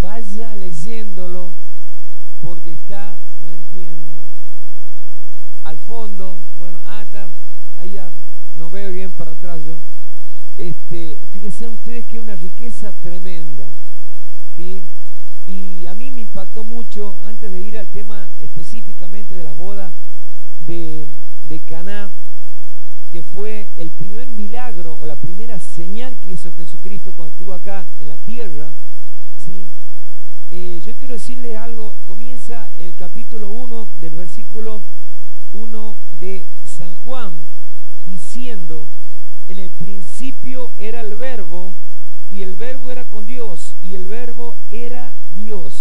[0.00, 1.50] Vaya leyéndolo
[2.40, 4.22] porque está, no entiendo,
[5.64, 7.04] al fondo, bueno, ah,
[7.80, 8.08] allá,
[8.58, 9.76] no veo bien para atrás yo.
[10.56, 13.64] Este, fíjense ustedes que es una riqueza tremenda,
[14.56, 14.82] ¿sí?
[15.46, 19.90] Y a mí me impactó mucho, antes de ir al tema específicamente de la boda
[20.66, 21.06] de,
[21.48, 22.10] de Caná,
[23.12, 27.84] que fue el primer milagro o la primera señal que hizo Jesucristo cuando estuvo acá
[28.00, 28.68] en la tierra,
[29.46, 29.64] ¿sí?
[30.50, 34.80] Eh, yo quiero decirles algo, comienza el capítulo 1 del versículo
[35.52, 36.42] 1 de
[36.78, 37.32] San Juan,
[38.10, 38.86] diciendo,
[39.50, 41.72] en el principio era el verbo,
[42.32, 45.74] y el verbo era con Dios, y el verbo era Dios.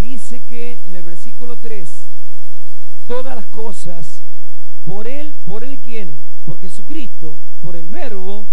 [0.00, 1.88] Dice que en el versículo 3,
[3.06, 4.04] todas las cosas,
[4.84, 6.10] por Él, por Él quién,
[6.44, 8.44] por Jesucristo, por el verbo,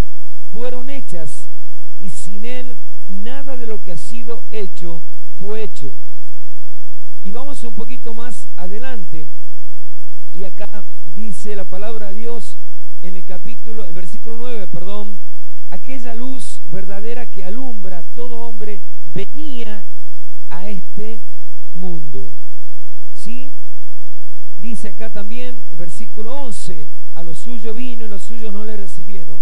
[0.53, 1.31] fueron hechas,
[2.01, 2.75] y sin Él
[3.57, 5.01] de lo que ha sido hecho
[5.39, 5.91] fue hecho.
[7.23, 9.25] Y vamos un poquito más adelante.
[10.37, 10.67] Y acá
[11.15, 12.55] dice la palabra de Dios
[13.03, 15.17] en el capítulo, el versículo 9, perdón,
[15.71, 18.79] aquella luz verdadera que alumbra a todo hombre
[19.13, 19.83] venía
[20.49, 21.19] a este
[21.75, 22.27] mundo.
[23.23, 23.49] ¿Sí?
[24.61, 26.85] Dice acá también el versículo 11,
[27.15, 29.37] a los suyos vino y los suyos no le recibieron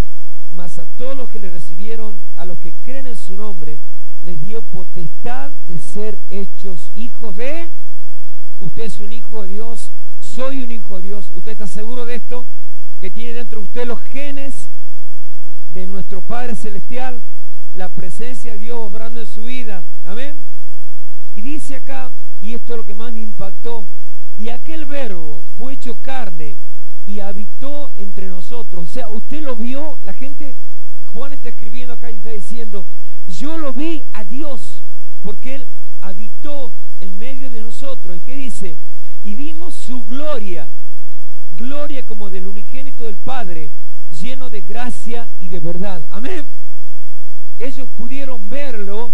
[0.57, 3.77] mas a todos los que le recibieron, a los que creen en su nombre,
[4.61, 7.67] potestad de ser hechos hijos de...
[8.59, 9.89] Usted es un hijo de Dios,
[10.21, 11.25] soy un hijo de Dios.
[11.35, 12.45] ¿Usted está seguro de esto?
[12.99, 14.53] Que tiene dentro de usted los genes
[15.75, 17.21] de nuestro Padre Celestial,
[17.75, 19.83] la presencia de Dios obrando en su vida.
[20.05, 20.35] Amén.
[21.35, 22.09] Y dice acá,
[22.41, 23.85] y esto es lo que más me impactó,
[24.39, 26.55] y aquel verbo fue hecho carne
[27.05, 28.87] y habitó entre nosotros.
[28.89, 30.55] O sea, usted lo vio, la gente,
[31.13, 32.85] Juan está escribiendo acá y está diciendo,
[33.39, 34.61] yo lo vi a Dios,
[35.23, 35.65] porque Él
[36.01, 36.71] habitó
[37.01, 38.17] en medio de nosotros.
[38.17, 38.75] ¿Y qué dice?
[39.23, 40.67] Y vimos su gloria,
[41.57, 43.69] gloria como del unigénito del Padre,
[44.21, 46.01] lleno de gracia y de verdad.
[46.09, 46.45] Amén.
[47.59, 49.11] Ellos pudieron verlo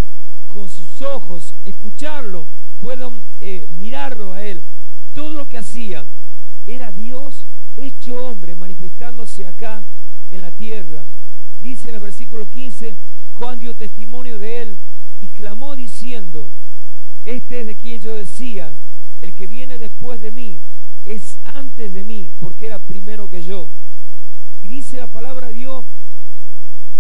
[0.54, 2.46] con sus ojos, escucharlo,
[2.82, 3.10] pueden
[3.42, 4.62] eh, mirarlo a Él.
[5.16, 6.06] Todo lo que hacía
[6.68, 7.34] era Dios
[7.78, 9.82] hecho hombre, manifestándose acá
[10.32, 11.04] en la tierra.
[11.62, 12.94] Dice en el versículo 15,
[13.36, 14.78] Juan dio testimonio de él
[15.22, 16.48] y clamó diciendo,
[17.26, 18.72] este es de quien yo decía,
[19.22, 20.58] el que viene después de mí
[21.06, 23.68] es antes de mí, porque era primero que yo.
[24.64, 25.86] Y dice la palabra de Dios,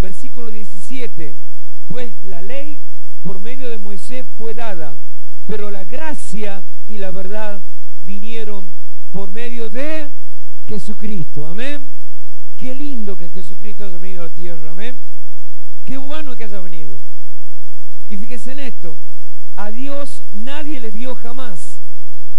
[0.01, 1.33] versículo 17,
[1.89, 2.77] pues la ley
[3.23, 3.69] por medio
[4.37, 4.93] fue dada,
[5.47, 7.59] pero la gracia y la verdad
[8.05, 8.65] vinieron
[9.11, 10.07] por medio de
[10.67, 11.81] Jesucristo, amén.
[12.59, 14.95] Qué lindo que Jesucristo haya venido a la tierra, amén.
[15.85, 16.97] Qué bueno que haya venido.
[18.09, 18.95] Y fíjese en esto,
[19.55, 21.59] a Dios nadie le vio jamás.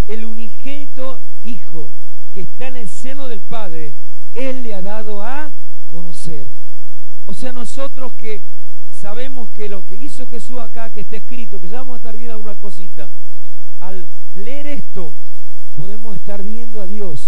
[0.09, 1.91] El unigénito Hijo
[2.35, 3.93] que está en el seno del Padre,
[4.35, 5.51] Él le ha dado a
[5.93, 6.47] conocer.
[7.27, 8.41] O sea, nosotros que
[9.05, 12.17] sabemos que lo que hizo Jesús acá, que está escrito, que ya vamos a estar
[12.17, 13.07] viendo alguna cosita,
[13.81, 15.13] al leer esto,
[15.77, 17.21] podemos estar viendo a Dios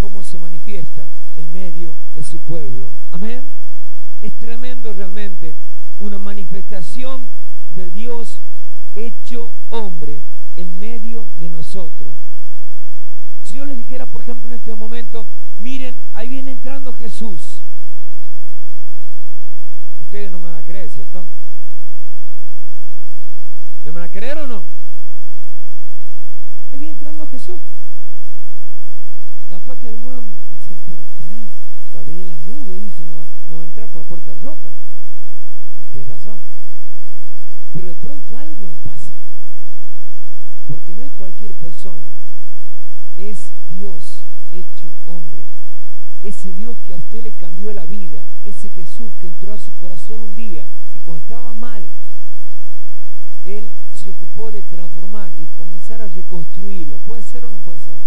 [0.00, 1.04] cómo se manifiesta
[1.36, 2.88] en medio de su pueblo.
[3.10, 3.42] Amén.
[4.22, 5.54] Es tremendo realmente
[5.98, 7.26] una manifestación
[7.74, 8.36] del Dios
[8.94, 10.20] hecho hombre
[10.56, 12.14] en medio de nosotros.
[13.50, 15.26] Si yo les dijera, por ejemplo, en este momento,
[15.58, 17.63] miren, ahí viene entrando Jesús.
[20.14, 21.26] No me van a creer, ¿cierto?
[23.84, 24.62] ¿Me van a creer o no?
[26.72, 27.58] Ahí viene entrando Jesús.
[29.50, 31.40] Capaz que algunos dicen, pero pará,
[31.96, 34.32] va a venir la nube, dice, no va, no va a entrar por la puerta
[34.32, 34.68] de roca.
[35.90, 36.38] Tienes razón.
[37.72, 39.10] Pero de pronto algo pasa.
[40.68, 42.06] Porque no es cualquier persona,
[43.18, 43.38] es
[43.76, 44.20] Dios
[44.52, 45.42] hecho hombre.
[46.24, 49.70] Ese Dios que a usted le cambió la vida, ese Jesús que entró a su
[49.72, 50.64] corazón un día
[50.96, 51.84] y cuando estaba mal,
[53.44, 53.68] Él
[54.02, 56.96] se ocupó de transformar y comenzar a reconstruirlo.
[57.06, 57.98] ¿Puede ser o no puede ser?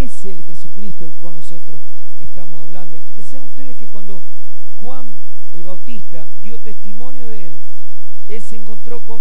[0.00, 1.80] Es el Jesucristo el cual nosotros
[2.20, 2.96] estamos hablando.
[3.16, 4.20] Que sean ustedes que cuando
[4.80, 5.06] Juan
[5.54, 7.52] el Bautista dio testimonio de Él,
[8.28, 9.20] Él se encontró con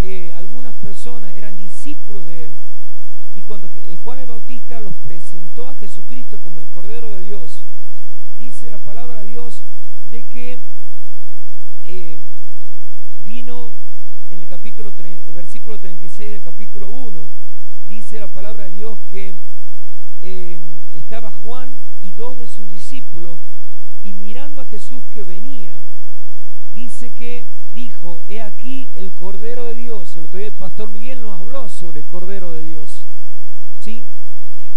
[0.00, 2.50] eh, algunas personas, eran discípulos de Él.
[3.40, 7.52] Y cuando eh, Juan el Bautista los presentó a Jesucristo como el Cordero de Dios,
[8.38, 9.54] dice la palabra de Dios
[10.10, 10.58] de que
[11.86, 12.18] eh,
[13.24, 13.70] vino
[14.30, 14.92] en el capítulo
[15.34, 17.18] versículo 36 del capítulo 1,
[17.88, 19.32] dice la palabra de Dios que
[20.22, 20.58] eh,
[20.94, 21.70] estaba Juan
[22.02, 23.38] y dos de sus discípulos
[24.04, 25.72] y mirando a Jesús que venía,
[26.74, 27.44] dice que
[27.74, 30.14] dijo, he aquí el Cordero de Dios.
[30.16, 33.00] El otro día el pastor Miguel nos habló sobre el Cordero de Dios.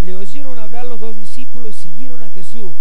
[0.02, 2.72] Le oyeron hablar los dos discípulos y siguieron a Jesús.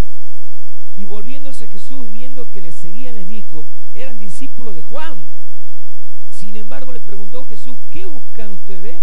[0.99, 3.64] Y volviéndose a Jesús, viendo que le seguían, les dijo,
[3.94, 5.14] eran discípulos de Juan.
[6.38, 8.96] Sin embargo, le preguntó Jesús, ¿qué buscan ustedes?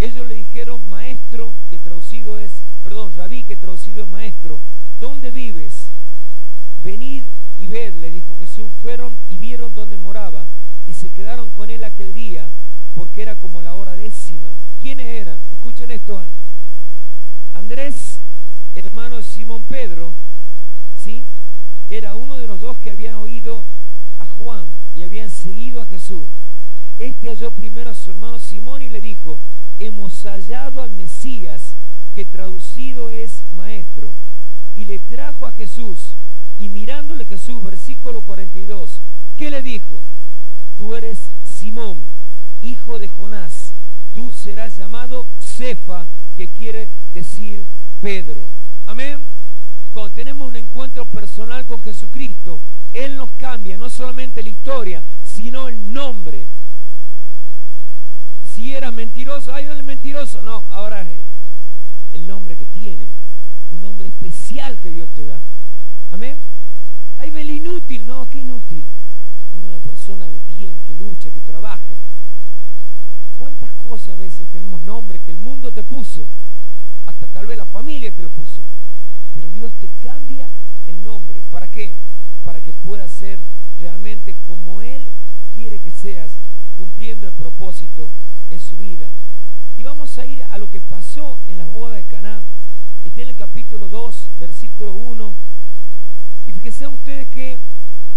[0.00, 2.50] Ellos le dijeron, maestro, que traducido es,
[2.82, 4.58] perdón, rabí, que traducido es maestro,
[5.00, 5.72] ¿dónde vives?
[6.82, 7.22] Venid
[7.58, 10.44] y ved, le dijo Jesús, fueron y vieron dónde moraba
[10.86, 12.48] y se quedaron con él aquel día
[12.94, 14.48] porque era como la hora décima.
[14.82, 15.38] ¿Quiénes eran?
[15.52, 16.22] Escuchen esto.
[17.54, 17.94] Andrés,
[18.74, 20.12] hermano de Simón Pedro,
[21.04, 21.22] ¿sí?
[21.90, 23.62] Era uno de los dos que habían oído
[24.18, 24.64] a Juan
[24.96, 26.22] y habían seguido a Jesús.
[27.10, 29.36] Este halló primero a su hermano Simón y le dijo,
[29.80, 31.60] hemos hallado al Mesías,
[32.14, 34.14] que traducido es maestro,
[34.76, 35.98] y le trajo a Jesús.
[36.60, 38.90] Y mirándole Jesús, versículo 42,
[39.36, 40.00] ¿qué le dijo?
[40.78, 41.18] Tú eres
[41.58, 41.98] Simón,
[42.62, 43.72] hijo de Jonás,
[44.14, 46.06] tú serás llamado Cefa,
[46.36, 47.64] que quiere decir
[48.00, 48.40] Pedro.
[48.86, 49.18] Amén.
[49.92, 52.60] Cuando tenemos un encuentro personal con Jesucristo,
[52.94, 55.02] Él nos cambia no solamente la historia,
[55.34, 56.46] sino el nombre.
[58.80, 61.18] Era mentiroso, ay, no es mentiroso, no, ahora es
[62.14, 63.04] el nombre que tiene,
[63.72, 65.38] un nombre especial que Dios te da.
[66.12, 66.38] Amén.
[67.18, 68.82] Ahí ve el inútil, no, qué inútil.
[69.68, 71.78] Una persona de bien, que lucha, que trabaja.
[73.36, 76.26] ¿Cuántas cosas a veces tenemos nombres que el mundo te puso?
[77.04, 78.62] Hasta tal vez la familia te lo puso.
[79.34, 80.48] Pero Dios te cambia
[80.86, 81.42] el nombre.
[81.50, 81.92] ¿Para qué?
[82.44, 83.38] Para que puedas ser
[83.78, 85.02] realmente como Él
[85.54, 86.30] quiere que seas,
[86.78, 88.08] cumpliendo el propósito
[88.50, 89.08] en su vida.
[89.78, 92.42] Y vamos a ir a lo que pasó en la boda de Caná.
[93.04, 95.34] Está en el capítulo 2, versículo 1.
[96.46, 97.58] Y fíjense ustedes que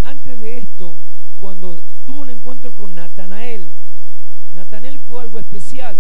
[0.04, 0.96] antes de esto,
[1.40, 1.78] cuando
[2.08, 3.70] tuvo un encuentro con Natanael,
[4.56, 5.98] Natanael fue algo especial.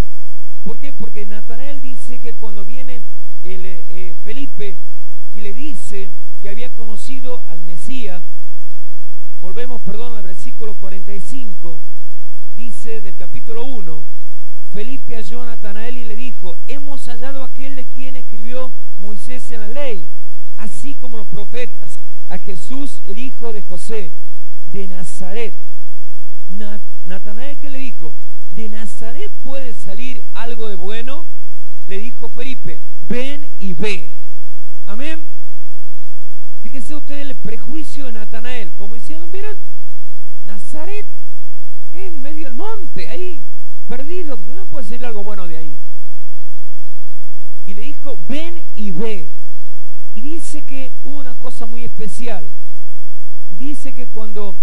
[0.63, 0.93] ¿Por qué?
[0.93, 3.01] Porque Natanael dice que cuando viene
[3.43, 4.77] el, eh, Felipe
[5.35, 6.09] y le dice
[6.41, 8.21] que había conocido al Mesías,
[9.41, 11.77] volvemos, perdón, al versículo 45,
[12.57, 14.01] dice del capítulo 1,
[14.73, 18.71] Felipe halló a Natanael y le dijo, hemos hallado aquel de quien escribió
[19.03, 20.03] Moisés en la ley,
[20.57, 21.91] así como los profetas,
[22.29, 24.09] a Jesús, el hijo de José,
[24.71, 25.53] de Nazaret.
[27.05, 28.13] Natanael, ¿qué le dijo?
[28.55, 31.23] ¿De Nazaret puede salir algo de bueno?
[31.87, 34.09] Le dijo Felipe, ven y ve.
[34.87, 35.21] Amén.
[36.63, 39.55] Fíjense ustedes el prejuicio de Natanael, como diciendo, miren,
[40.47, 41.05] Nazaret
[41.93, 43.39] en medio del monte, ahí,
[43.87, 45.73] perdido, no puede salir algo bueno de ahí.
[47.67, 49.27] Y le dijo, ven y ve.
[50.15, 52.43] Y dice que hubo una cosa muy especial.
[53.59, 54.55] Dice que cuando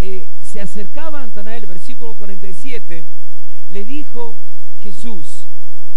[0.00, 3.04] eh, se acercaba a Natanael, versículo 47,
[3.70, 4.34] le dijo
[4.82, 5.44] Jesús,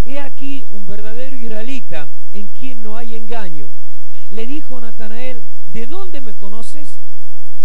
[0.05, 3.67] he aquí un verdadero israelita en quien no hay engaño.
[4.31, 5.41] Le dijo Natanael,
[5.73, 6.87] ¿de dónde me conoces?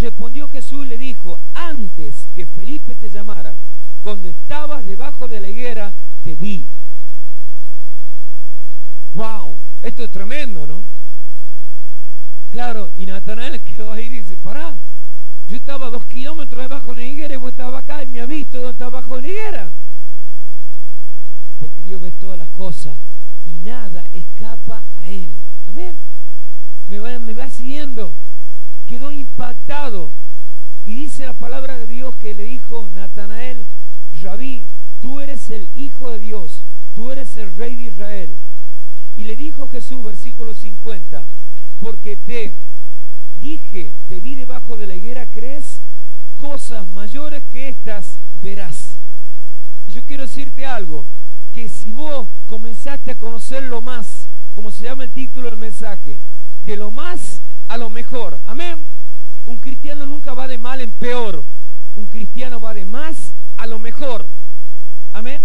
[0.00, 3.54] Respondió Jesús y le dijo, antes que Felipe te llamara,
[4.02, 5.92] cuando estabas debajo de la higuera,
[6.25, 6.64] te vi.
[9.14, 9.57] ¡Wow!
[9.83, 10.83] Esto es tremendo, ¿no?
[12.52, 14.75] Claro, y Natanael quedó ahí y dice, pará,
[15.49, 18.26] yo estaba dos kilómetros debajo de la higuera y vos estabas acá y me ha
[18.26, 19.71] visto donde está abajo de la higuera.
[21.59, 22.95] Porque Dios ve todas las cosas
[23.47, 25.28] y nada escapa a Él.
[25.69, 25.97] Amén.
[26.88, 28.12] Me va, me va siguiendo.
[28.88, 30.11] Quedó impactado.
[30.87, 33.64] Y dice la palabra de Dios que le dijo Natanael,
[34.23, 34.64] Rabí,
[35.02, 36.52] tú eres el Hijo de Dios,
[36.95, 38.31] tú eres el Rey de Israel.
[39.17, 41.23] Y le dijo Jesús, versículo 50,
[41.81, 42.52] porque te
[43.40, 45.64] dije, te vi debajo de la higuera, ¿crees?
[46.40, 48.07] Cosas mayores que estas
[48.43, 48.76] verás.
[49.93, 51.05] Yo quiero decirte algo,
[51.55, 54.07] que si vos comenzaste a conocerlo más,
[54.55, 56.17] como se llama el título del mensaje,
[56.67, 58.79] de lo más a lo mejor, amén.
[59.47, 61.43] Un cristiano nunca va de mal en peor,
[61.97, 63.17] un cristiano va de más
[63.61, 64.26] a lo mejor,
[65.12, 65.38] amén.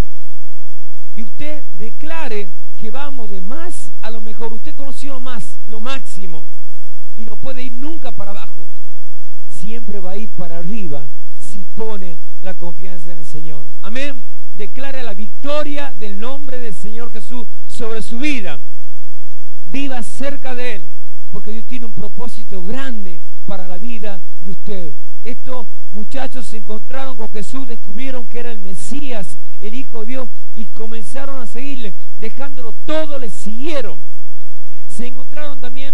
[1.16, 2.50] Y usted declare
[2.82, 6.44] que vamos de más a lo mejor, usted conoció más, lo máximo,
[7.18, 8.66] y no puede ir nunca para abajo,
[9.62, 11.02] siempre va a ir para arriba
[11.40, 14.16] si pone la confianza en el Señor, amén
[14.58, 18.60] declare la victoria del nombre del Señor Jesús sobre su vida.
[19.72, 20.86] Viva cerca de Él,
[21.32, 24.92] porque Dios tiene un propósito grande para la vida de usted.
[25.26, 29.28] Estos muchachos se encontraron con Jesús, descubrieron que era el Mesías,
[29.60, 33.98] el Hijo de Dios, y comenzaron a seguirle, dejándolo todo, le siguieron.
[34.96, 35.94] Se encontraron también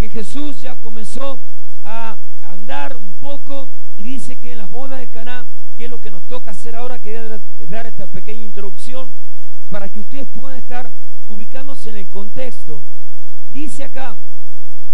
[0.00, 1.38] que Jesús ya comenzó
[1.84, 2.16] a
[2.50, 5.44] andar un poco y dice que en las bodas de Caná
[5.84, 7.38] es lo que nos toca hacer ahora, quería
[7.68, 9.08] dar esta pequeña introducción
[9.70, 10.88] para que ustedes puedan estar
[11.28, 12.80] ubicándose en el contexto.
[13.52, 14.14] Dice acá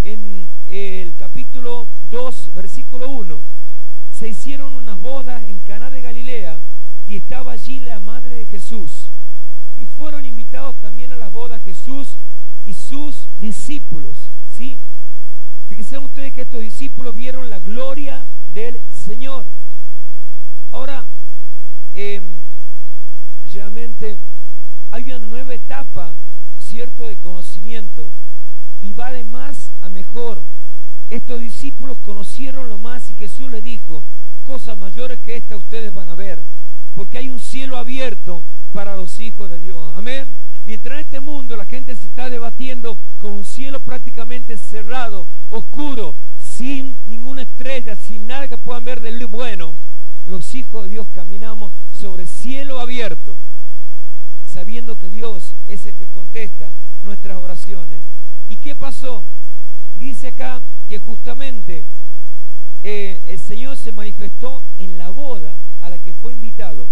[0.04, 3.38] en el capítulo 2, versículo 1,
[4.18, 6.56] se hicieron unas bodas en Caná de Galilea
[7.08, 8.91] y estaba allí la madre de Jesús.
[9.81, 12.09] Y fueron invitados también a las bodas Jesús
[12.67, 14.17] y sus discípulos.
[14.57, 14.77] ¿sí?
[15.69, 18.25] Fíjense ustedes que estos discípulos vieron la gloria
[18.55, 19.45] del Señor.
[20.73, 21.05] Ahora,
[21.95, 22.21] eh,
[23.53, 24.17] realmente
[24.91, 26.12] hay una nueva etapa,
[26.69, 28.09] cierto, de conocimiento
[28.83, 30.43] y va de más a mejor.
[31.11, 34.05] Estos discípulos conocieron lo más y Jesús les dijo,
[34.47, 36.41] cosas mayores que esta ustedes van a ver,
[36.95, 38.42] porque hay un cielo abierto
[38.73, 39.78] para los hijos de Dios.
[39.97, 40.26] Amén.
[40.66, 46.14] Mientras en este mundo la gente se está debatiendo con un cielo prácticamente cerrado, oscuro,
[46.56, 49.75] sin ninguna estrella, sin nada que puedan ver del bueno,
[50.26, 53.35] los hijos de Dios caminamos sobre cielo abierto,
[54.52, 56.68] sabiendo que Dios es el que contesta
[57.04, 58.00] nuestras oraciones.
[58.49, 59.25] ¿Y qué pasó?
[59.99, 61.85] Dice acá que justamente
[62.82, 66.87] eh, el Señor se manifestó en la boda a la que fue invitado.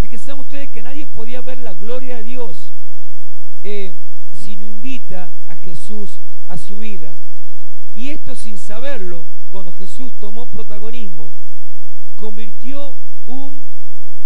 [0.00, 2.56] Fíjense ustedes que nadie podía ver la gloria de Dios
[3.64, 3.92] eh,
[4.44, 6.10] si no invita a Jesús
[6.48, 7.12] a su vida.
[7.96, 11.28] Y esto sin saberlo, cuando Jesús tomó protagonismo,
[12.16, 12.92] convirtió
[13.26, 13.50] un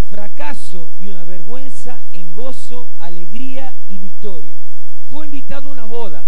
[0.09, 4.51] fracaso y una vergüenza en gozo, alegría y victoria.
[5.09, 6.23] Fue invitado a una boda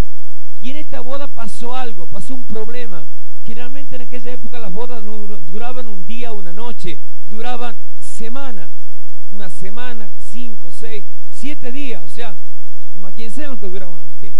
[0.64, 1.28] y en esta boda
[1.76, 3.04] algo, pasó un problema.
[3.46, 5.18] Generalmente en aquella época las bodas no
[5.52, 6.98] duraban un día una noche,
[7.30, 7.76] duraban
[8.18, 8.68] semana,
[9.34, 11.04] una semana, cinco, seis,
[11.38, 12.02] siete días.
[12.04, 12.34] O sea,
[12.98, 14.38] imagínense lo que duraba una fiesta.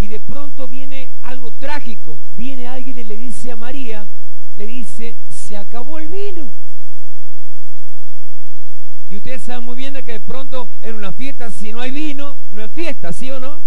[0.00, 4.06] Y de pronto viene algo trágico, viene alguien y le dice a María,
[4.56, 5.14] le dice,
[5.46, 6.48] se acabó el vino.
[9.10, 11.90] Y ustedes saben muy bien de que de pronto en una fiesta, si no hay
[11.90, 13.60] vino, no es fiesta, ¿sí o no?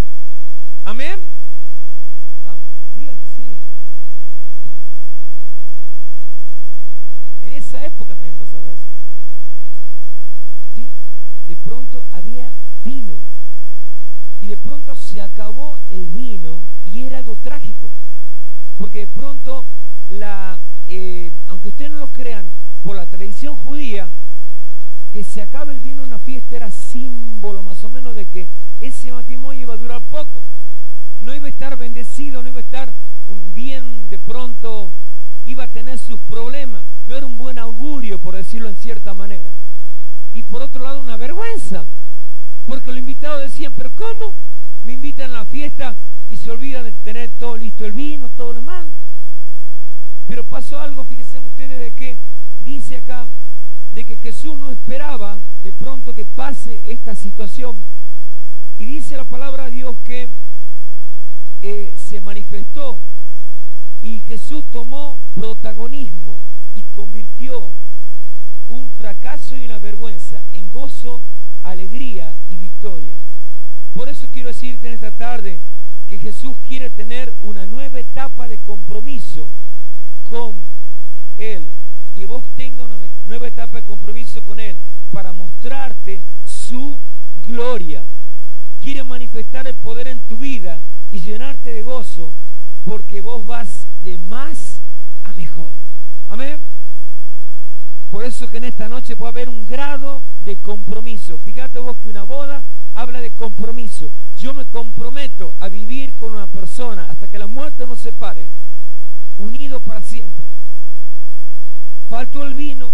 [0.83, 1.19] Amén.
[2.43, 2.59] Vamos,
[2.95, 3.57] digan que sí.
[7.41, 8.83] En esa época también pasaba eso.
[10.75, 10.87] ¿Sí?
[11.47, 12.49] De pronto había
[12.83, 13.13] vino.
[14.41, 16.59] Y de pronto se acabó el vino
[16.93, 17.89] y era algo trágico.
[18.77, 19.65] Porque de pronto
[20.09, 22.45] la eh, aunque ustedes no lo crean,
[22.83, 24.07] por la tradición judía,
[25.11, 28.47] que se acabe el vino en una fiesta era símbolo más o menos de que
[28.79, 30.41] ese matrimonio iba a durar poco.
[31.21, 32.93] No iba a estar bendecido, no iba a estar
[33.53, 34.91] bien de pronto,
[35.45, 36.83] iba a tener sus problemas.
[37.07, 39.49] No era un buen augurio, por decirlo en cierta manera.
[40.33, 41.85] Y por otro lado, una vergüenza.
[42.65, 44.33] Porque los invitados decían, pero ¿cómo?
[44.83, 45.95] Me invitan a la fiesta
[46.29, 48.85] y se olvidan de tener todo listo, el vino, todo lo demás.
[50.27, 52.17] Pero pasó algo, fíjense ustedes, de que
[52.65, 53.25] dice acá,
[53.95, 57.77] de que Jesús no esperaba de pronto que pase esta situación.
[58.79, 60.27] Y dice la palabra de Dios que
[61.61, 62.97] eh, se manifestó
[64.03, 66.37] y Jesús tomó protagonismo
[66.77, 67.69] y convirtió
[68.69, 71.21] un fracaso y una vergüenza en gozo,
[71.63, 73.13] alegría y victoria.
[73.93, 75.59] Por eso quiero decirte en esta tarde
[76.09, 79.47] que Jesús quiere tener una nueva etapa de compromiso
[80.29, 80.53] con
[81.37, 81.65] Él.
[82.15, 82.95] Que vos tengas una
[83.27, 84.75] nueva etapa de compromiso con Él
[85.11, 86.21] para mostrarte
[86.69, 86.97] su
[87.47, 88.03] gloria.
[88.83, 90.79] Quiere manifestar el poder en tu vida
[91.11, 92.31] y llenarte de gozo
[92.85, 93.67] porque vos vas
[94.03, 94.77] de más
[95.23, 95.69] a mejor.
[96.29, 96.57] Amén.
[98.11, 101.37] Por eso que en esta noche puede haber un grado de compromiso.
[101.37, 102.63] Fíjate vos que una boda
[102.95, 104.09] habla de compromiso.
[104.39, 108.47] Yo me comprometo a vivir con una persona hasta que la muerte nos separe,
[109.37, 110.45] unido para siempre.
[112.09, 112.91] Faltó el vino.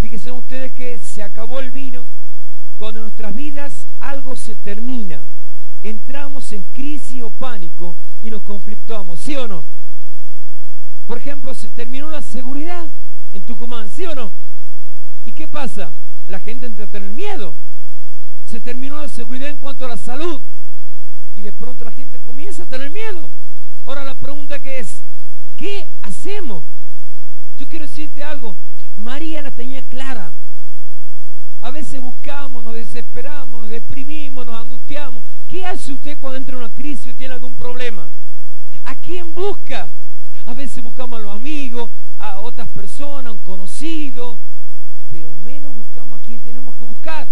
[0.00, 2.04] Fíjense ustedes que se acabó el vino.
[2.78, 5.20] Cuando en nuestras vidas algo se termina,
[5.82, 9.62] entramos en crisis o pánico y nos conflictuamos, ¿sí o no?
[11.06, 12.86] Por ejemplo, se terminó la seguridad
[13.32, 14.30] en Tucumán, ¿sí o no?
[15.26, 15.90] ¿Y qué pasa?
[16.28, 17.54] La gente entra a tener miedo.
[18.50, 20.40] Se terminó la seguridad en cuanto a la salud.
[21.36, 23.28] Y de pronto la gente comienza a tener miedo.
[23.86, 24.88] Ahora la pregunta que es,
[25.58, 26.64] ¿qué hacemos?
[27.58, 28.56] Yo quiero decirte algo.
[28.96, 30.30] María la tenía clara.
[31.60, 35.22] A veces buscamos, nos desesperamos, nos deprimimos, nos angustiamos.
[35.50, 38.06] ¿Qué hace usted cuando entra en una crisis o tiene algún problema?
[38.84, 39.88] ¿A quién busca?
[40.46, 44.38] A veces buscamos a los amigos, a otras personas, a un conocido,
[45.10, 47.26] pero menos buscamos a quien tenemos que buscar.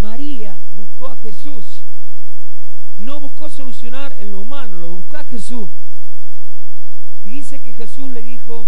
[0.00, 1.64] María buscó a Jesús.
[2.98, 5.68] No buscó solucionar en lo humano, lo buscó a Jesús.
[7.24, 8.66] Y dice que Jesús le dijo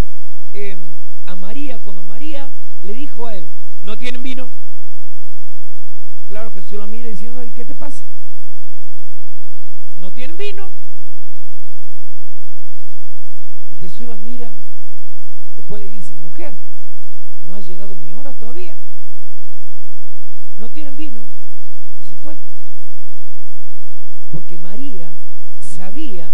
[0.54, 0.76] eh,
[1.26, 2.48] a María, cuando María
[2.82, 3.46] le dijo a él,
[3.84, 4.48] ¿no tienen vino?
[6.28, 7.98] Claro, Jesús la mira diciendo, ¿y qué te pasa?
[10.00, 10.68] ¿No tienen vino?
[13.70, 14.48] Y Jesús la mira,
[15.56, 16.54] después le dice, mujer,
[17.48, 18.76] no ha llegado mi hora todavía.
[20.60, 21.20] No tienen vino.
[21.20, 22.36] Y se fue.
[24.30, 25.10] Porque María
[25.76, 26.30] sabía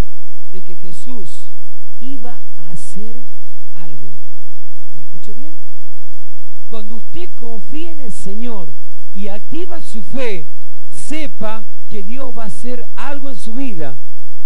[0.53, 1.31] de que Jesús
[2.03, 3.17] iba a hacer
[3.77, 4.11] algo.
[4.95, 5.55] ¿Me escucho bien?
[6.69, 8.69] Cuando usted confía en el Señor
[9.15, 10.45] y activa su fe,
[11.09, 13.97] sepa que Dios va a hacer algo en su vida.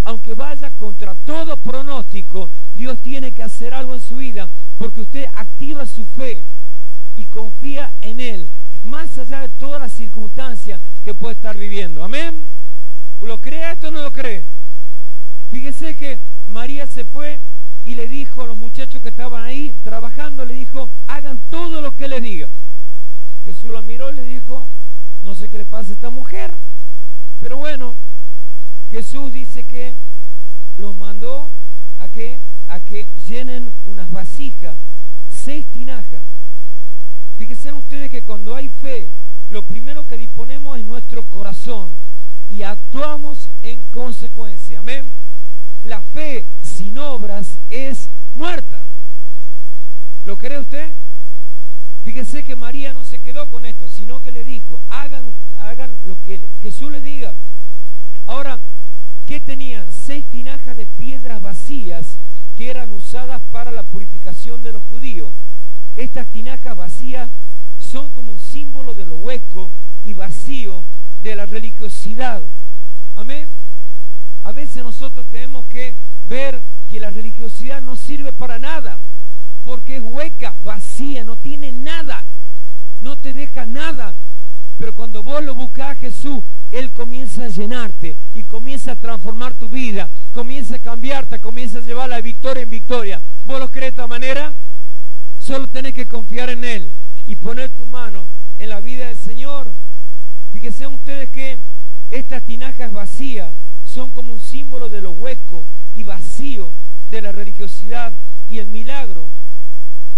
[0.04, 5.26] Aunque vaya contra todo pronóstico, Dios tiene que hacer algo en su vida porque usted
[5.34, 6.42] activa su fe
[7.16, 8.48] y confía en Él,
[8.84, 12.02] más allá de todas las circunstancias que puede estar viviendo.
[12.02, 12.34] Amén.
[13.20, 14.44] ¿Lo cree esto o no lo cree?
[15.52, 16.18] Fíjese que
[16.48, 17.38] María se fue
[17.84, 21.92] y le dijo a los muchachos que estaban ahí trabajando, le dijo, hagan todo lo
[21.92, 22.48] que les diga.
[23.44, 24.66] Jesús la miró y le dijo,
[25.24, 26.52] no sé qué le pasa a esta mujer,
[27.40, 27.94] pero bueno,
[28.92, 29.94] Jesús dice que
[30.76, 31.48] los mandó
[31.98, 32.36] a que,
[32.68, 34.76] a que llenen unas vasijas,
[35.42, 36.20] seis tinajas.
[37.38, 39.08] Fíjense ustedes que cuando hay fe,
[39.48, 41.88] lo primero que disponemos es nuestro corazón
[42.50, 44.80] y actuamos en consecuencia.
[44.80, 45.06] Amén.
[45.84, 48.82] La fe sin obras es muerta.
[50.26, 50.90] ¿Lo cree usted?
[52.04, 55.22] Fíjese que María no se quedó con esto, sino que le dijo, hagan,
[55.60, 57.32] hagan lo que Jesús les diga.
[58.26, 58.58] Ahora,
[59.32, 59.86] ¿qué tenían?
[60.04, 62.04] Seis tinajas de piedras vacías
[62.58, 65.30] que eran usadas para la purificación de los judíos.
[65.96, 67.30] Estas tinajas vacías
[67.80, 69.70] son como un símbolo de lo hueco
[70.04, 70.84] y vacío
[71.22, 72.42] de la religiosidad.
[73.16, 73.46] Amén.
[74.44, 75.94] A veces nosotros tenemos que
[76.28, 78.98] ver que la religiosidad no sirve para nada,
[79.64, 82.22] porque es hueca, vacía, no tiene nada,
[83.00, 84.12] no te deja nada.
[84.76, 89.52] Pero cuando vos lo buscas a Jesús, Él comienza a llenarte y comienza a transformar
[89.52, 93.20] tu vida, comienza a cambiarte, comienza a llevarla de victoria en victoria.
[93.46, 94.52] ¿Vos lo crees de esta manera?
[95.46, 96.90] Solo tenés que confiar en Él
[97.26, 98.24] y poner tu mano
[98.58, 99.70] en la vida del Señor.
[100.52, 101.58] Fíjense ustedes que
[102.10, 103.50] estas tinajas vacías
[103.86, 106.72] son como un símbolo de lo hueco y vacío
[107.10, 108.12] de la religiosidad
[108.50, 109.26] y el milagro.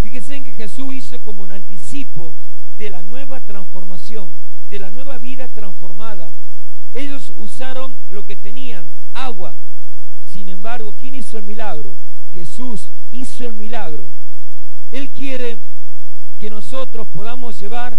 [0.02, 2.32] Fíjense en que Jesús hizo como un anticipo
[2.78, 4.28] de la nueva transformación,
[4.70, 6.28] de la nueva vida transformada.
[6.94, 9.52] Ellos usaron lo que tenían, agua.
[10.32, 11.90] Sin embargo, ¿quién hizo el milagro?
[12.34, 14.04] Jesús hizo el milagro.
[14.92, 15.58] Él quiere
[16.40, 17.96] que nosotros podamos llevar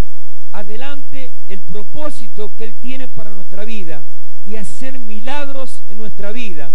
[0.53, 4.01] adelante el propósito que Él tiene para nuestra vida
[4.47, 6.71] y hacer milagros en nuestra vida.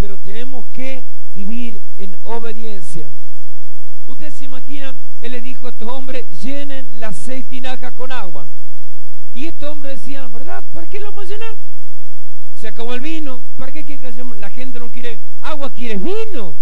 [0.00, 1.02] Pero tenemos que
[1.34, 3.06] vivir en obediencia.
[4.08, 8.46] Ustedes se imaginan, Él le dijo a estos hombres, llenen las seis tinajas con agua.
[9.34, 10.62] Y estos hombres decían, ¿verdad?
[10.72, 12.60] ¿Para qué lo vamos a?
[12.60, 13.40] Se acabó el vino.
[13.56, 16.54] ¿Para qué quiere que la gente no quiere agua, quiere vino?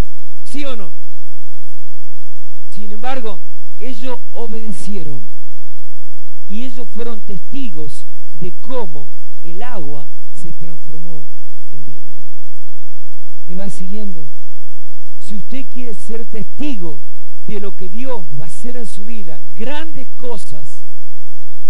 [0.45, 0.93] ¿Sí o no?
[2.75, 3.41] Sin embargo,
[3.81, 5.23] ellos obedecieron
[6.49, 8.05] y ellos fueron testigos
[8.41, 9.07] de cómo
[9.45, 10.07] el agua
[10.41, 11.23] se transformó
[11.73, 11.99] en vino.
[13.49, 14.21] Me va siguiendo.
[15.27, 16.99] Si usted quiere ser testigo
[17.47, 20.63] de lo que Dios va a hacer en su vida, grandes cosas,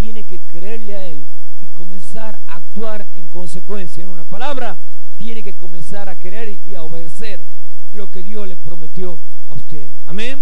[0.01, 1.25] tiene que creerle a Él
[1.61, 4.03] y comenzar a actuar en consecuencia.
[4.03, 4.77] En una palabra,
[5.19, 7.41] tiene que comenzar a creer y a obedecer
[7.95, 9.19] lo que Dios le prometió
[9.51, 9.87] a usted.
[10.07, 10.39] Amén.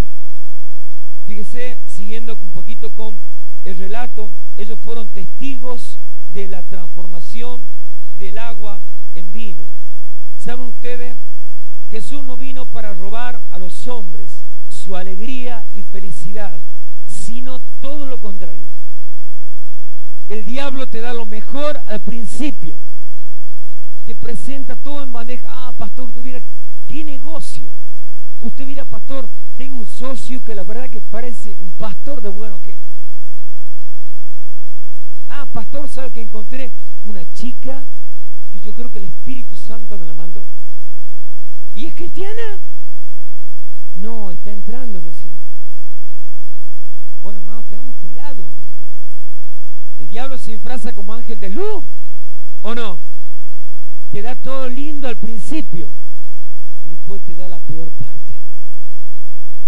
[1.27, 3.15] Fíjese, siguiendo un poquito con
[3.65, 5.97] el relato, ellos fueron testigos
[6.35, 7.61] de la transformación
[8.21, 8.79] del agua
[9.15, 9.65] en vino.
[10.45, 11.17] ¿Saben ustedes?
[11.91, 14.27] Jesús no vino para robar a los hombres
[14.85, 16.59] su alegría y felicidad,
[17.09, 18.76] sino todo lo contrario.
[20.29, 22.75] El diablo te da lo mejor al principio.
[24.07, 25.47] Te presenta todo en bandeja.
[25.49, 26.41] Ah, pastor, usted mira,
[26.89, 27.65] qué negocio.
[28.41, 32.59] Usted mira, pastor, tengo un socio que la verdad que parece un pastor de bueno
[32.65, 32.75] que.
[35.31, 36.71] Ah, pastor, ¿sabe que encontré
[37.07, 37.83] una chica
[38.53, 40.43] que yo creo que el Espíritu Santo me la mandó?
[41.75, 42.59] ¿Y es cristiana?
[44.01, 45.33] No, está entrando recién.
[47.23, 48.45] Bueno, hermanos, tengamos cuidado.
[49.99, 51.85] El diablo se disfraza como ángel de luz,
[52.63, 52.99] ¿o no?
[54.13, 55.89] Te da todo lindo al principio
[56.87, 58.17] y después te da la peor parte.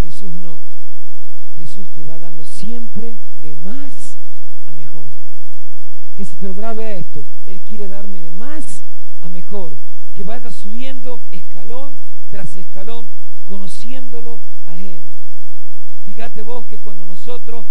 [0.05, 0.57] Jesús no.
[1.59, 3.91] Jesús te va dando siempre de más
[4.69, 5.05] a mejor.
[6.17, 7.25] Que se te a esto.
[7.47, 8.65] Él quiere darme de más
[9.23, 9.73] a mejor.
[10.17, 11.93] Que vaya subiendo escalón
[12.31, 13.07] tras escalón,
[13.49, 15.01] conociéndolo a Él.
[16.07, 17.65] Fíjate vos que cuando nosotros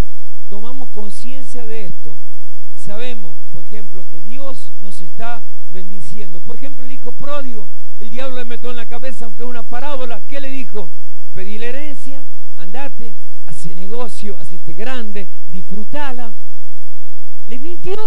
[0.50, 2.16] tomamos conciencia de esto,
[2.88, 5.42] sabemos, por ejemplo, que Dios nos está
[5.74, 6.40] bendiciendo.
[6.40, 7.68] Por ejemplo, el hijo pródigo,
[8.00, 10.88] el diablo le metió en la cabeza, aunque es una parábola, ¿qué le dijo?
[11.36, 12.24] Pedí la herencia,
[12.58, 13.14] andate,
[13.46, 16.32] hace negocio, hacete grande, disfrutala.
[17.50, 17.98] Le mintió.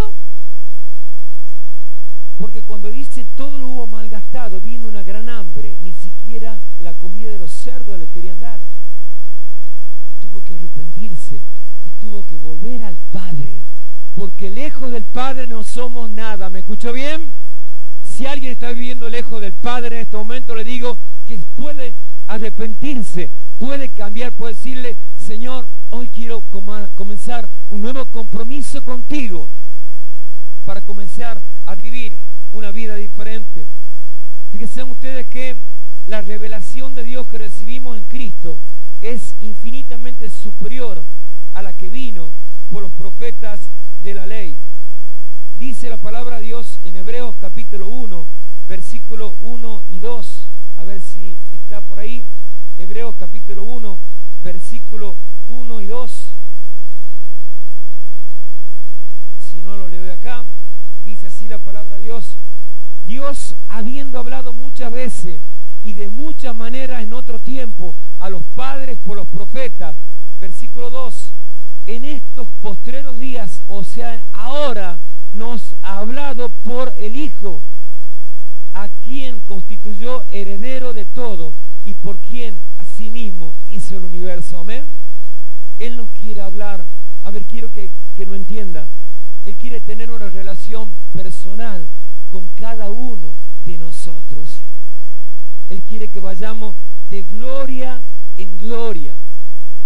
[2.39, 7.29] Porque cuando dice todo lo hubo malgastado, vino una gran hambre, ni siquiera la comida
[7.29, 8.57] de los cerdos le querían dar.
[10.09, 13.61] Y tuvo que arrepentirse y tuvo que volver al Padre.
[14.15, 16.49] Porque lejos del Padre no somos nada.
[16.49, 17.29] ¿Me escuchó bien?
[18.17, 20.97] Si alguien está viviendo lejos del Padre en este momento, le digo
[21.27, 21.93] que puede
[22.27, 24.95] arrepentirse, puede cambiar, puede decirle,
[25.25, 26.41] Señor, hoy quiero
[26.95, 29.47] comenzar un nuevo compromiso contigo
[30.65, 32.15] para comenzar a vivir
[32.53, 33.65] una vida diferente.
[34.51, 35.55] Fíjense ustedes que
[36.07, 38.57] la revelación de Dios que recibimos en Cristo
[39.01, 41.03] es infinitamente superior
[41.53, 42.29] a la que vino
[42.71, 43.59] por los profetas
[44.03, 44.55] de la ley.
[45.59, 48.25] Dice la palabra de Dios en Hebreos capítulo 1,
[48.67, 50.27] versículo 1 y 2.
[50.77, 52.23] A ver si está por ahí.
[52.79, 53.97] Hebreos capítulo 1,
[54.43, 55.15] versículo
[55.49, 56.11] 1 y 2.
[59.51, 60.43] Si no lo leo de acá,
[61.05, 62.25] dice así la palabra de Dios.
[63.05, 65.39] Dios, habiendo hablado muchas veces
[65.83, 69.95] y de muchas maneras en otro tiempo a los padres por los profetas,
[70.39, 71.13] versículo 2,
[71.87, 74.97] en estos postreros días, o sea, ahora
[75.33, 77.61] nos ha hablado por el Hijo,
[78.73, 81.53] a quien constituyó heredero de todo
[81.85, 84.59] y por quien asimismo hizo el universo.
[84.59, 84.85] Amén.
[85.79, 86.85] Él nos quiere hablar.
[87.23, 88.85] A ver, quiero que, que lo entienda.
[89.45, 91.85] Él quiere tener una relación personal
[92.31, 93.29] con cada uno
[93.65, 94.49] de nosotros.
[95.69, 96.75] Él quiere que vayamos
[97.09, 98.01] de gloria
[98.37, 99.13] en gloria,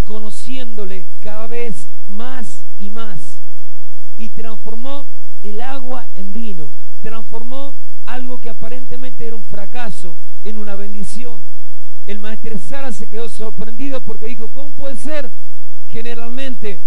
[0.05, 2.45] conociéndole cada vez más
[2.79, 3.19] y más.
[4.17, 5.05] Y transformó
[5.43, 6.69] el agua en vino,
[7.01, 7.73] transformó
[8.05, 9.27] algo que aparentemente
[10.43, 11.39] en una bendición.
[12.07, 15.29] El maestro Sara se quedó sorprendido porque dijo, ¿cómo puede ser?
[15.91, 16.79] Generalmente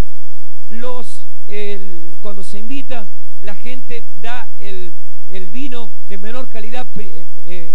[0.69, 1.07] los,
[1.47, 3.05] el, cuando se invita,
[3.43, 4.93] la gente da el,
[5.31, 7.73] el vino de menor calidad, eh, eh,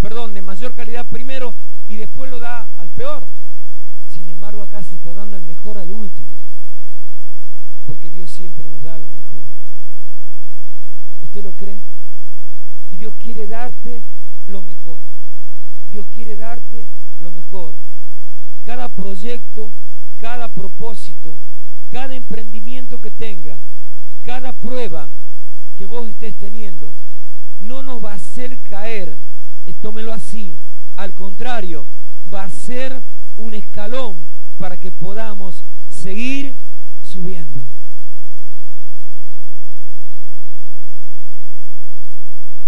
[0.00, 1.54] perdón, de mayor calidad primero
[1.88, 3.24] y después lo da al peor.
[4.12, 6.28] Sin embargo, acá se está dando el mejor al último,
[7.86, 9.42] porque Dios siempre nos da lo mejor.
[11.22, 11.78] ¿Usted lo cree?
[12.92, 14.00] Y Dios quiere darte
[14.48, 14.96] lo mejor.
[15.92, 16.84] Dios quiere darte
[17.22, 17.30] lo
[18.66, 19.70] Cada proyecto,
[20.20, 21.32] cada propósito,
[21.90, 23.56] cada emprendimiento que tenga,
[24.22, 25.08] cada prueba
[25.78, 26.90] que vos estés teniendo,
[27.62, 29.16] no nos va a hacer caer,
[29.80, 30.54] tómelo así,
[30.96, 31.86] al contrario,
[32.32, 33.00] va a ser
[33.38, 34.16] un escalón
[34.58, 35.54] para que podamos
[36.02, 36.54] seguir
[37.10, 37.62] subiendo.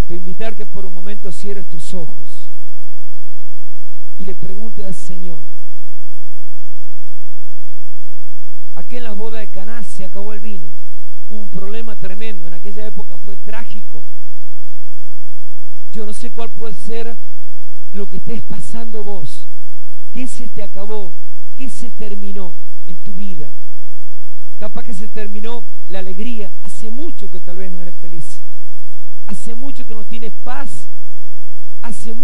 [0.09, 2.30] Te invitar que por un momento cierres tus ojos
[4.21, 5.39] y le preguntes al Señor,
[8.77, 10.67] aquí en las bodas de Caná se acabó el vino,
[11.31, 14.03] un problema tremendo, en aquella época fue trágico.
[15.95, 17.17] Yo no sé cuál puede ser
[17.95, 19.45] lo que estés pasando vos,
[20.13, 21.13] qué se te acabó,
[21.57, 22.53] qué se terminó
[22.87, 23.49] en tu vida.
[24.59, 28.25] Capaz que se terminó la alegría, hace mucho que tal vez no eres feliz.
[29.27, 30.69] Hace mucho que no tienes paz.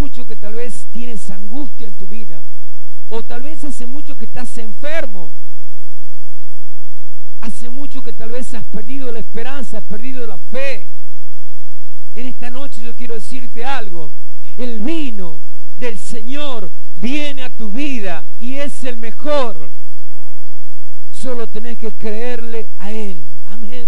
[0.07, 2.41] Mucho que tal vez tienes angustia en tu vida.
[3.11, 5.31] O tal vez hace mucho que estás enfermo
[7.41, 10.87] Hace mucho que tal vez has perdido la esperanza, has perdido la fe.
[12.15, 14.13] En esta noche yo quiero decirte algo.
[14.57, 15.41] El vino
[15.81, 16.71] del Señor
[17.03, 19.69] viene a tu vida y es el mejor.
[21.21, 23.21] Solo tenés que creerle a Él.
[23.51, 23.87] Amén.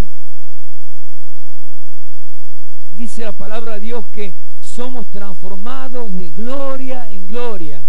[2.98, 4.33] Dice la palabra de Dios que
[4.79, 7.81] somos transformados de gloria en gloria,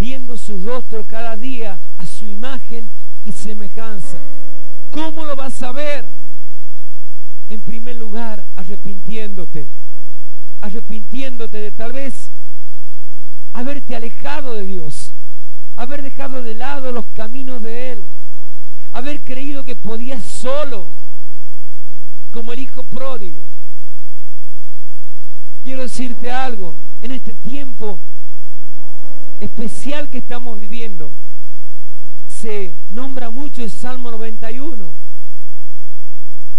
[0.00, 2.88] viendo su rostro cada día a su imagen
[3.24, 4.18] y semejanza.
[4.90, 6.04] ¿Cómo lo vas a ver?
[7.50, 9.68] En primer lugar, arrepintiéndote.
[10.60, 12.14] Arrepintiéndote de tal vez
[13.52, 15.10] haberte alejado de Dios,
[15.76, 17.98] haber dejado de lado los caminos de Él,
[18.92, 20.88] haber creído que podías solo,
[22.32, 23.53] como el hijo pródigo.
[25.64, 27.98] Quiero decirte algo, en este tiempo
[29.40, 31.10] especial que estamos viviendo,
[32.40, 34.90] se nombra mucho el Salmo 91.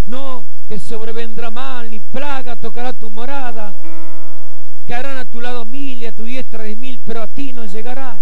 [0.08, 3.74] No te sobrevendrá mal, ni plaga tocará tu morada,
[4.88, 7.66] caerán a tu lado mil y a tu diestra diez mil, pero a ti no
[7.66, 8.18] llegará.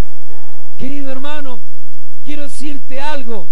[0.77, 1.59] Querido hermano,
[2.25, 3.47] quiero decirte algo.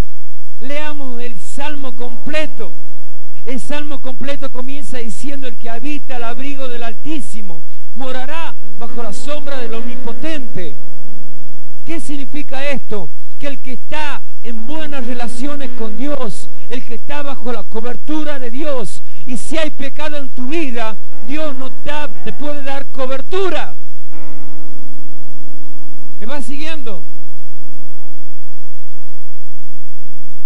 [0.60, 2.74] Leamos el Salmo completo.
[3.46, 7.62] El Salmo completo comienza diciendo el que habita al abrigo del Altísimo
[7.96, 10.76] morará bajo la sombra del Omnipotente.
[11.86, 13.10] ¿Qué significa esto?
[13.40, 18.40] Que el que está en buenas relaciones con Dios, el que está bajo la cobertura
[18.40, 20.96] de Dios, y si hay pecado en tu vida,
[21.28, 21.70] Dios no
[22.24, 23.74] te, puede dar cobertura.
[26.20, 27.02] ¿Me va siguiendo?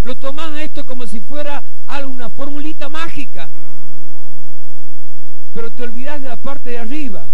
[0.05, 3.49] Lo tomás esto como si fuera alguna formulita mágica,
[5.55, 7.25] pero te olvidas de la parte de arriba.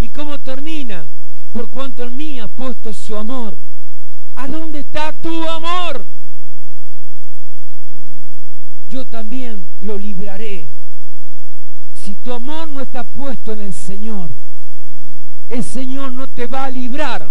[0.00, 1.04] ¿Y cómo termina?
[1.52, 3.54] Por cuanto en mí ha puesto su amor.
[4.34, 6.02] ¿A dónde está tu amor?
[8.90, 10.64] Yo también lo libraré.
[12.02, 14.30] Si tu amor no está puesto en el Señor,
[15.50, 17.28] el Señor no te va a librar.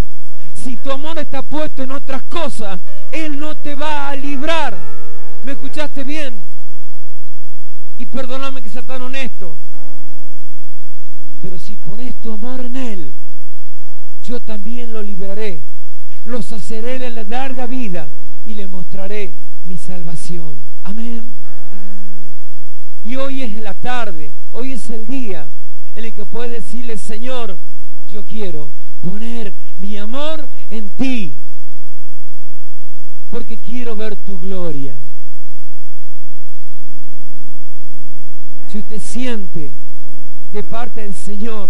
[0.64, 2.80] Si tu amor está puesto en otras cosas,
[3.12, 4.78] Él no te va a librar.
[5.46, 6.34] ¿Me escuchaste bien?
[8.00, 9.56] Y perdóname que sea tan honesto.
[11.42, 13.12] Pero si pones tu amor en Él,
[14.26, 15.60] yo también lo libraré.
[16.26, 18.08] Lo saceré de la larga vida
[18.48, 19.34] y le mostraré
[19.66, 20.54] mi salvación.
[20.86, 21.24] Amén.
[23.06, 25.46] Y hoy es la tarde, hoy es el día
[25.98, 27.58] en el que puedes decirle, Señor,
[28.14, 28.70] yo quiero
[29.04, 31.34] poner mi amor en ti,
[33.30, 34.96] porque quiero ver tu gloria.
[38.72, 39.72] Si usted siente
[40.52, 41.70] de parte del Señor,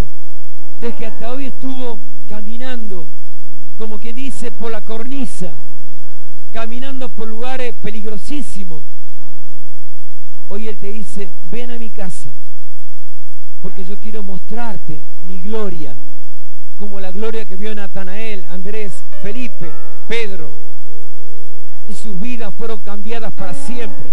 [0.80, 3.08] de que hasta hoy estuvo caminando,
[3.78, 5.52] como quien dice, por la cornisa,
[6.54, 8.84] caminando por lugares peligrosísimos,
[10.50, 12.30] hoy Él te dice, ven a mi casa,
[13.62, 15.96] porque yo quiero mostrarte mi gloria,
[16.84, 18.92] como la gloria que vio Natanael, Andrés,
[19.22, 19.72] Felipe,
[20.10, 20.50] Pedro,
[21.88, 24.10] y sus vidas fueron cambiadas para siempre.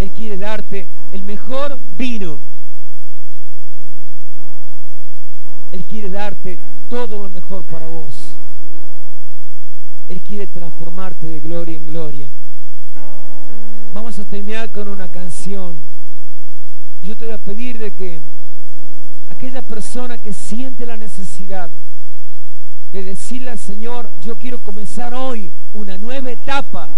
[0.00, 2.38] Él quiere darte el mejor vino.
[5.70, 6.58] Él quiere darte
[6.90, 8.12] todo lo mejor para vos.
[10.08, 12.26] Él quiere transformarte de gloria en gloria.
[13.94, 15.76] Vamos a terminar con una canción.
[17.04, 18.20] Yo te voy a pedir de que
[19.30, 21.68] aquella persona que siente la necesidad
[22.92, 26.88] de decirle al Señor, yo quiero comenzar hoy una nueva etapa,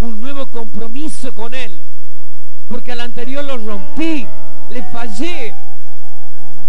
[0.00, 1.72] un nuevo compromiso con Él
[2.68, 4.26] porque al anterior lo rompí,
[4.70, 5.54] le fallé.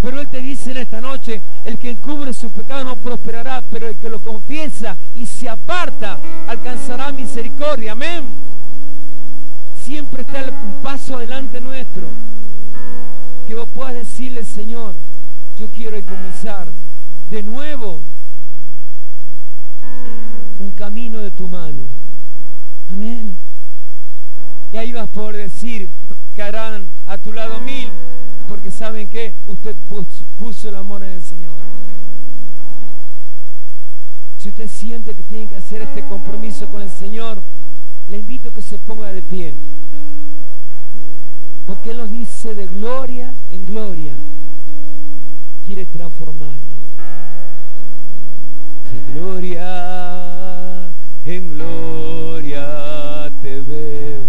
[0.01, 3.87] Pero Él te dice en esta noche, el que encubre su pecado no prosperará, pero
[3.87, 7.91] el que lo confiesa y se aparta alcanzará misericordia.
[7.91, 8.23] Amén.
[9.83, 12.07] Siempre está un paso adelante nuestro.
[13.49, 14.93] Que vos puedas decirle, Señor,
[15.57, 16.67] yo quiero comenzar
[17.31, 17.99] de nuevo
[20.59, 21.81] un camino de tu mano.
[22.93, 23.35] Amén.
[24.71, 25.89] Y ahí vas a poder decir
[26.35, 27.87] que harán a tu lado mil,
[28.47, 29.75] porque saben que usted
[30.37, 31.57] puso el amor en el Señor.
[34.43, 37.41] Si usted siente que tiene que hacer este compromiso con el Señor,
[38.11, 39.55] le invito a que se ponga de pie.
[41.69, 44.13] Porque Él nos dice de gloria en gloria.
[45.67, 46.57] Quiere transformarnos.
[48.91, 50.89] De gloria
[51.25, 54.23] en gloria te veo.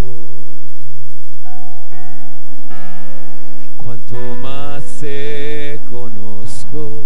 [3.77, 7.01] Cuanto más te conozco,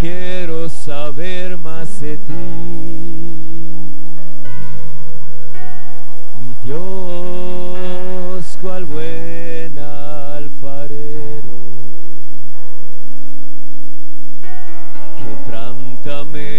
[0.00, 2.32] quiero saber más de ti.
[6.64, 7.41] Dios,
[8.62, 11.58] cual buen alfarero,
[15.18, 16.51] quebrántame,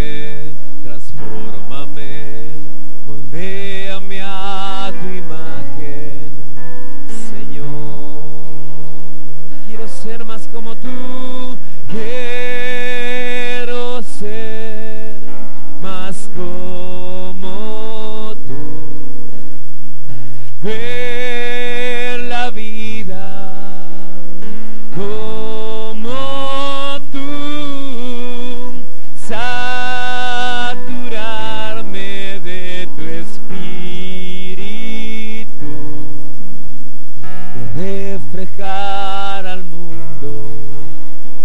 [38.32, 40.46] reflejar al mundo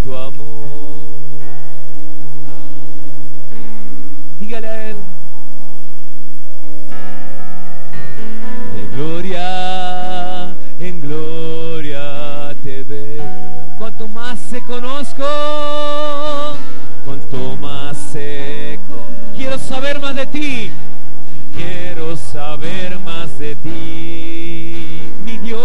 [0.03, 0.99] tu amor.
[4.39, 4.95] Dígale a él.
[8.75, 13.23] De gloria en gloria te veo.
[13.77, 15.25] Cuanto más se conozco,
[17.05, 19.05] cuanto más seco.
[19.35, 20.71] Quiero saber más de ti.
[21.55, 25.59] Quiero saber más de ti, mi Dios,